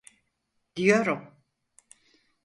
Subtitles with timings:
[0.75, 1.35] Diyorum.